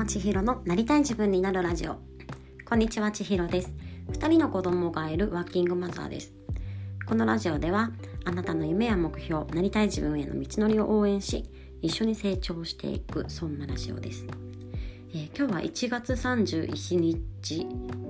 [0.00, 1.98] 山千尋のなりたい自分になるラジオ。
[2.64, 3.74] こんにちは千尋です。
[4.12, 6.32] 2人の子供がいるワーキングマザーです。
[7.04, 7.90] このラジオでは
[8.24, 11.44] あなたの夢や目標なりたい自分への道のりを応援し
[11.82, 14.26] 一緒に成長していくそんなラジオです、
[15.12, 17.66] えー、今日は1月31日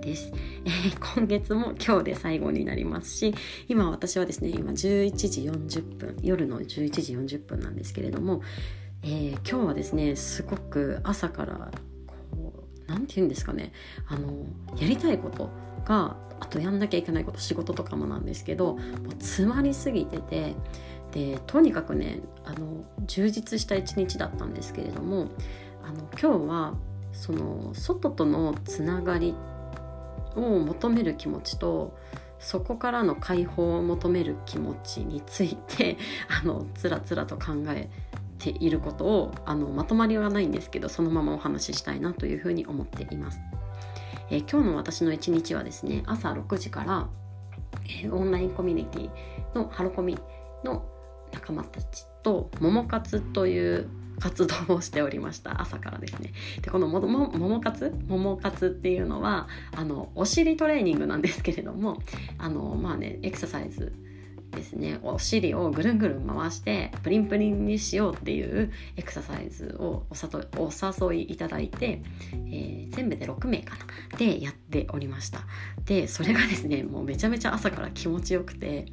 [0.00, 0.32] です、
[0.64, 3.34] えー、今月も今日で最後になりますし
[3.68, 8.40] 今私はですね今11時40分夜の11時40分なんですけれども
[9.06, 11.70] えー、今日はですねすごく朝から
[12.30, 13.72] こう何て言うんですかね。
[14.08, 14.46] あの
[14.76, 15.50] やりたいこと
[15.84, 18.80] があとやんなきゃいけないこと仕事とかもなんですけどもう
[19.18, 20.54] 詰まりすぎてて
[21.12, 25.28] でとにかくねあの充実した一日だったんですけれども
[25.84, 26.74] あの今日は
[27.12, 29.34] その外とのつながり
[30.34, 31.94] を求める気持ちと
[32.38, 35.96] そこからの解放を求める気持ちについて
[36.28, 37.88] あのつらつらと考え
[38.38, 43.40] ていることをあのまとまりはないんですけどそのままお話ししたいなというふうに思っています。
[44.30, 47.08] えー、今日の私の一日はですね朝6時から、
[47.84, 49.10] えー、オンラインコミュニティ
[49.54, 50.18] のハロコミ
[50.64, 50.84] の
[51.32, 53.88] 仲間たちと桃活という
[54.20, 61.98] 活動をしておりました 朝からですねでこのもも桃活桃活っていうのはあのお尻トレーニングなんですけれども
[62.38, 63.92] あのまあねエクササイズ
[64.54, 64.98] ですね。
[65.02, 70.06] お尻をぐるんぐるん回してプリンプリンにしようっていうエクササイズを
[70.56, 72.02] お誘いいただいて、
[72.32, 74.18] えー、全部で6名かな。
[74.18, 75.40] でやっておりました。
[75.84, 78.86] でそれがですねもうめちゃめちゃ朝から気持ちよくて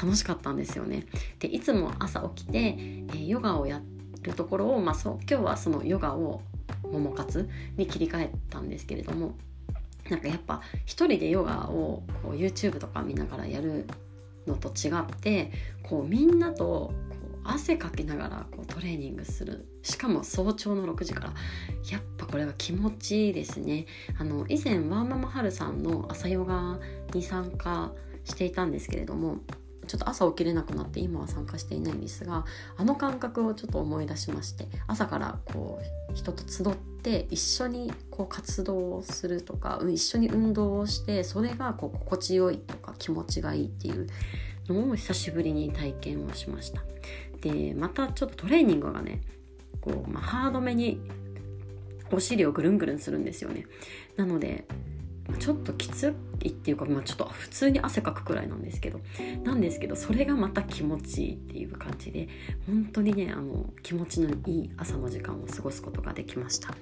[0.00, 1.06] 楽しかったんですよね。
[1.38, 3.82] でいつも朝起きて、えー、ヨガをや
[4.22, 6.42] るところを、まあ、そう今日はそのヨガを
[6.82, 9.34] 桃活に切り替えたんですけれども
[10.08, 13.86] なんかやっぱ一人でヨガをこう YouTube とか見ながらやる
[14.46, 15.52] のと違って
[15.82, 19.66] こうみんなとこう汗かきながらこうトレーニングする。
[19.82, 21.32] しかも早朝の6時から。
[21.90, 23.86] やっぱこれは気持ちいいですね。
[24.18, 26.78] あの以前ワーママハルさんの朝ヨガ
[27.14, 27.92] に参加
[28.24, 29.38] していたんですけれども
[29.86, 32.44] ちょっと朝起きれなくなって今は参加していないんですが
[32.76, 35.80] あの感覚をちょっと思い出しまして朝からこ
[36.10, 36.66] う人と集っ
[37.00, 44.06] て一緒にこう活動をするとか一緒に運動をしてそれがこう心地よいとか気持ちがいいっていう
[44.68, 46.82] のを久しぶりに体験をしました。
[47.40, 49.22] でまたちょっとトレーニングがね
[49.80, 51.00] こう、まあ、ハードめに
[52.12, 53.66] お尻をぐるんぐるんするんですよね。
[54.16, 54.64] なので
[55.38, 59.00] ちょっときついっていうか、まあ、ちょっと普通に汗かくくらいなんですけど
[59.44, 62.28] なんですけどそれがまた気持ちいいっていう感じで
[62.66, 66.74] 本当にねあの気持ちのいい朝の時間を過ごすことができました。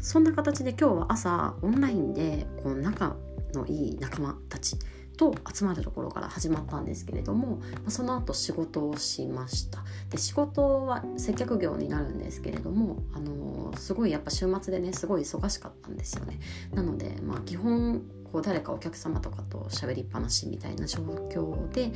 [0.00, 3.16] そんな形で今日は朝オンラインでこう仲
[3.54, 4.76] のいい仲間たち
[5.16, 9.84] と集まるところから始まったんですけれどもその後仕事をしました。
[10.10, 16.38] で仕事は接客業になるんですけれどもあのすごいやっぱ週末でねすごい忙しかったんですよね。
[16.72, 18.02] なのでまあ基本
[18.34, 21.92] こう誰かお客様とかと喋りっぱなしみたいな状況で、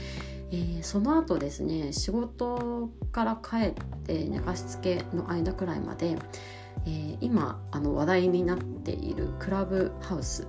[0.52, 3.74] えー、その後ですね仕事から帰っ
[4.04, 6.16] て寝かしつけの間くらいまで、
[6.86, 10.46] えー、今あの話題になっているクラブハウス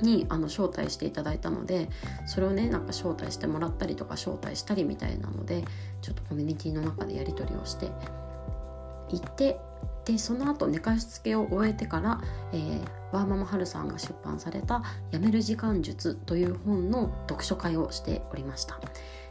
[0.00, 1.88] にあの招待していただいたので
[2.26, 5.64] それをねなんか招待してもらったりとか招待したりみたいなので
[6.02, 7.90] ちょっとコミュニティの中でやり取りをして
[9.10, 9.58] いて
[10.04, 12.20] でその後寝かしつけを終えてから、
[12.52, 18.80] えー、ワーママハルさんが出版された「やめる時間術」という本の読書会をしておりました。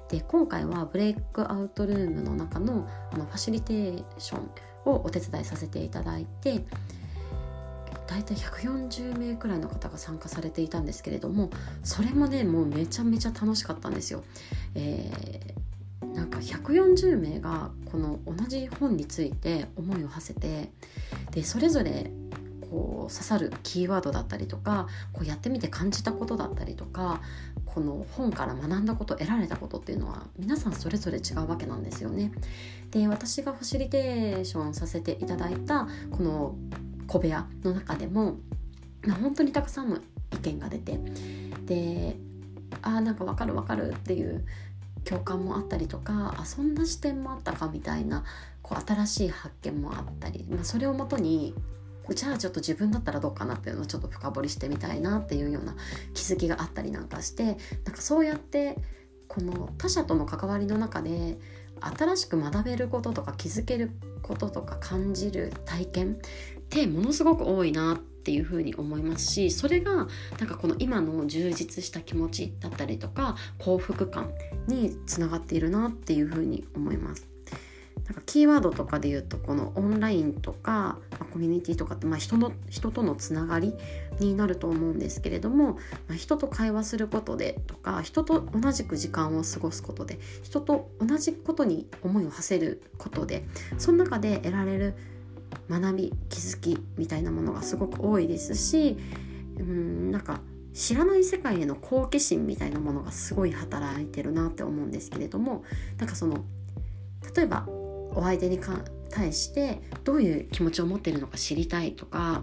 [0.09, 4.50] で今回はブレイクアウトルームの中のあのファシリテーション
[4.85, 6.66] をお手伝いさせていただいて
[8.13, 11.50] 大体140名くらいの方が参加されていたんですけれども
[11.84, 14.24] それもねもうめちゃめちゃ楽しかったんですよ。
[14.75, 20.69] えー、なんか140名がこの同じ本について思いを馳せて
[21.31, 22.12] でそれぞれ
[22.69, 27.19] こう刺さるキーワードだったりとかこうやってみて感じたことだったりとか
[27.66, 32.31] この本から学んだこと得られたことっていうのは皆さんそれぞれ違うわけなんですよね。
[32.91, 36.56] で私がファシリテーションさせていただいたこの
[37.08, 38.38] 小部屋の中でも
[39.22, 39.98] 本当にたくさんの
[40.34, 41.00] 意見が出て
[41.66, 42.18] で
[42.82, 44.46] ああなんかわかるわかるっていう
[45.04, 48.24] 共感もあったりとかあそんな視点もあったかみたいな
[48.62, 51.54] こう新しい発見もあったり、まあ、それをもとに
[52.10, 55.76] じゃあちょっと自分だったらどうかなっていうのをちょっと深掘りしてみたいなっていうような
[56.14, 57.56] 気づきがあったりなんかしてなん
[57.96, 58.78] かそうやって
[59.28, 61.38] この他者との関わりの中で
[61.80, 63.92] 新しく学べることとか気づける
[64.22, 66.18] こととか感じる体験
[66.74, 70.08] ってものすごく多いなっていうふうに思いますしそれが
[70.40, 74.31] なんかこの今の充実した気持ちだったりとか幸福感
[74.68, 77.28] につながっているなっていうふうに思います。
[78.06, 83.74] なんかキーワードとかで言うとこのオンラインとか、まあ、コミュニティとかって、まあ、人の人とのつながり
[84.19, 85.80] になると思うんですけれども、ま
[86.12, 93.46] あ、人と会話することでとか人と同じく時間を過ごすことで人と同じことに思いを馳せることで
[93.78, 94.96] その中で得られる
[95.70, 98.98] 学び気づきみたいなものがすごく多いですし
[99.58, 100.42] うんなんか
[100.74, 105.64] 知らない世界への好奇心みたいなものがすごい働いてるなって思うんですけれども
[105.98, 106.44] なんかその
[107.36, 108.60] 例えばお相手に
[109.10, 112.42] 対してどういう気持ちを持ってるのか知りたいとか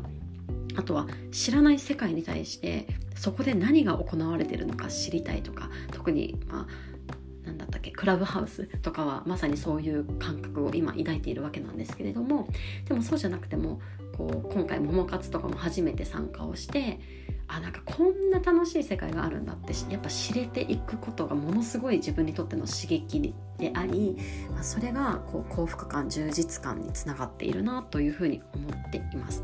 [0.76, 2.86] あとは知らない世界に対して
[3.16, 6.89] そこで何が行われてるのか知りたいとか特にまあ
[7.50, 7.90] 何だったっけ？
[7.90, 12.48] クラブハウスとかはまさにそういう感覚を今抱いているわけなんですけれども
[12.86, 13.80] でもそうじゃなくても
[14.16, 17.00] こう今回桃活とかも初めて参加をして
[17.48, 24.16] あなんかこんな楽しい世界があるんだってやっぱ知れていくことがものすごい自分にとっての刺激であり、
[24.54, 29.42] ま、それがこう幸福感充実感につながっているなというふうに思っています。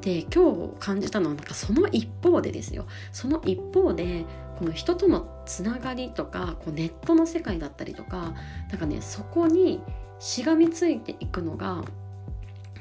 [0.00, 4.24] で今日感じたのはなんかその一方でですよその一方で
[4.58, 8.34] この人とのつながりとかこうネットの世界だったりとか
[8.70, 9.82] なんかねそこに
[10.18, 11.84] しがみついていくのが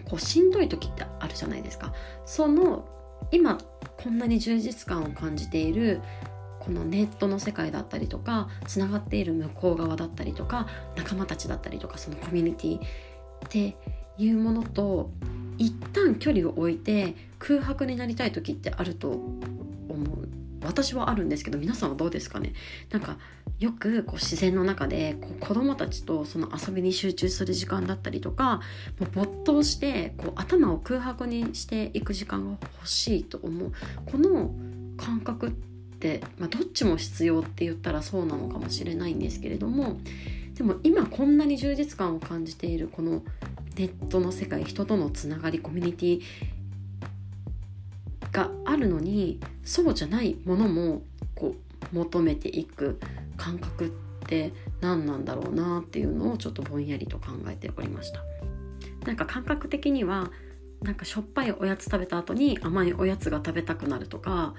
[0.06, 1.94] こうしんどい時ってあるじゃないですか。
[2.26, 2.88] その
[3.32, 3.58] 今
[3.98, 6.02] こんなに充実感を感じている
[6.60, 12.82] このネットの世界だったりとかつながっている向こう側だったりとか仲間たちだったりとかそのコミュニティっ
[13.50, 13.76] て
[14.18, 15.10] いうものと
[15.58, 19.34] 一旦距離を置いて空白になりたい時ってあると思
[19.90, 22.54] う私はあるんですけど皆さんはどうですかね？
[22.92, 23.18] なんか
[23.60, 28.62] よくこう自然の中でこう子供たちとその遊びに集中する時間だったりとか
[29.00, 33.72] もう没頭してこう頭を空白にしていく時間が欲しいと思う。
[34.06, 34.54] この
[34.98, 35.52] 感覚っ
[36.00, 39.98] て、まあ、どっちも必要って言ったらそうなのかもしれないんですけれども
[40.54, 43.24] でも今こんなに充実感を感じているこの
[43.76, 46.22] ネットの世界人とのつながりコミュニティ
[48.84, 51.02] るのにそうじゃないものも
[51.36, 51.56] こ
[51.92, 53.00] う求めていく
[53.38, 53.90] 感覚っ
[54.28, 58.22] て何なんだろうなっていうのをちょっとぼんやりと考えておりました。
[59.06, 60.32] なんか感覚的には
[60.82, 64.54] なんかしょっぱいおやつ食べた後に甘いおやつが食べたくなるとか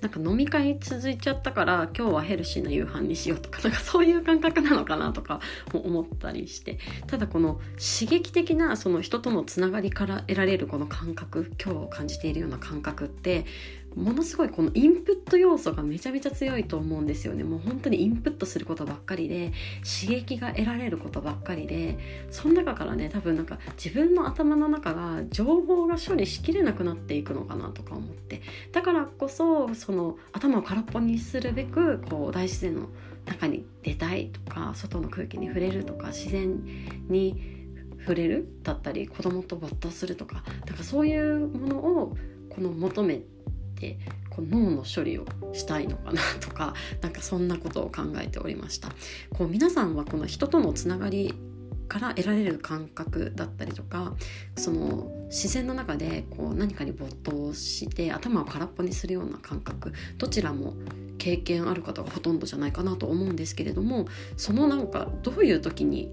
[0.00, 5.40] なんか飲み会続いちゃったから今日はヘルシーな夕飯にしようとか なんかそういう感覚なのかなとか
[5.72, 6.78] も思ったりして。
[7.06, 13.44] ただこの刺激的なその人とのつながりから得られるこの感覚今日を感じているような感覚って
[13.98, 17.44] ものすごいこのインプット要素がめちゃめちゃ強いと思うんですよね。
[17.44, 19.52] もう本当にインプットすることばっかりで
[20.00, 21.98] 刺激が得られることばっかりで
[22.30, 28.40] その中からね多分なんか自分の頭の中が情報が処理しきれなくなっていくのかなとか思って。
[28.72, 32.88] だからこそその頭を空っぽにするべくこう大自然の
[33.26, 36.62] 中に出たいとか外の空気に触れるとか自然
[37.08, 37.58] に
[38.00, 42.16] 触れるだったり子供と没頭するとかだからそういうものを
[42.48, 43.20] この求め
[43.78, 43.98] て
[44.30, 48.90] こう脳の処理をしたいのかなとか なんかそんなことを考えておりました。
[49.30, 51.34] こう皆さんはこの人とのつながり
[51.88, 54.14] から得られる感覚だったりとか
[54.56, 60.74] その自然の中でこう何かに没頭して頭を空っぽにするような感覚どちらも
[61.16, 66.12] 経験ある方がほとんどじゃないかなと思うんですけれどもそのなんかどういう時に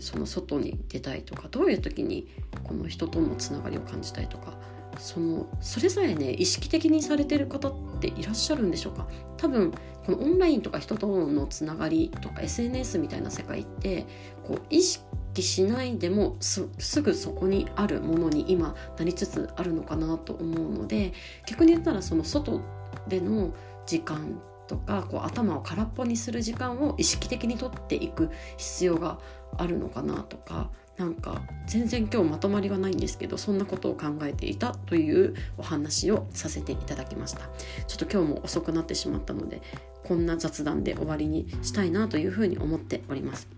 [0.00, 2.28] その外に出たいとかどういう時に
[2.64, 4.58] この人とのつながりを感じたいとか
[4.98, 9.06] そのそれさえね意識的にされてる方っていらっしゃるんでしょうか？
[9.36, 9.72] 多分
[10.04, 14.06] このオンラインとか人とのつながりとか SNS みたいな世界って
[14.46, 16.68] こう意識しないでもす
[17.00, 21.12] ぐそこにあるものに今なりつつあるのかなと思うので
[21.46, 22.60] 逆に言ったらその外
[23.08, 23.54] での
[23.86, 29.18] 時間とかこう頭を空っぽにする時間を意識的にとっていく必要が
[29.56, 37.48] あるのかなとかなんか全然今日まとまりがないんですけどそんなことを考えていたというお話をさせていただきました
[37.86, 39.60] ちょっと今日も遅くなってしまったので
[40.04, 43.48] こんな雑談で終わりにしたいなというふうに思っております、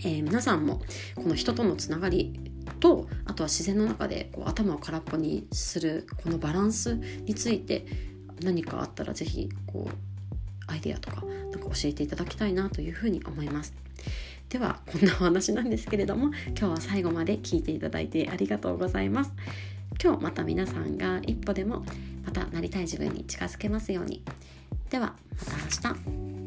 [0.00, 0.82] えー、皆さんも
[1.14, 2.38] この人とのつながり
[2.80, 6.94] とあとは自然の中でこう頭を空っぽにするこのバランス
[7.24, 7.86] について
[8.42, 13.74] 何かあったら是非こうアイデアとかなんか教えていただきたいなというふうに思います。
[14.48, 19.32] ではこんなお話なんですけれども今日は最後まで聞いていただいてありがとうございます。
[20.02, 21.84] 今日また皆さんが一歩でも
[22.24, 24.22] またなりたい自分に近づけますように。
[24.90, 25.44] ではま
[25.80, 25.94] た明
[26.32, 26.37] 日。